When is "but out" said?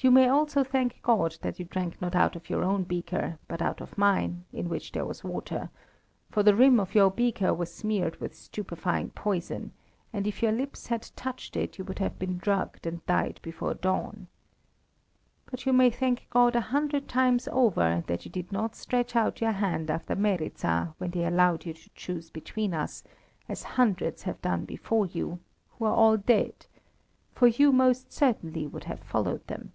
3.48-3.80